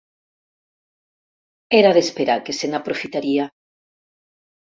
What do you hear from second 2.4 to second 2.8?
que se